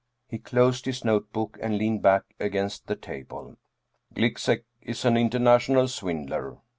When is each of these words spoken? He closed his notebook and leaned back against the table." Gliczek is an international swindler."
He 0.27 0.39
closed 0.39 0.85
his 0.87 1.05
notebook 1.05 1.59
and 1.61 1.77
leaned 1.77 2.01
back 2.01 2.23
against 2.39 2.87
the 2.87 2.95
table." 2.95 3.57
Gliczek 4.15 4.63
is 4.81 5.05
an 5.05 5.15
international 5.15 5.87
swindler." 5.87 6.57